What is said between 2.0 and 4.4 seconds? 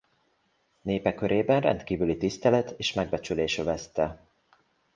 tisztelet és megbecsülés övezte.